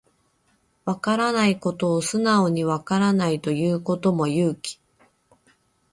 [0.83, 4.79] わからないことを素直にわからないと言うことも勇気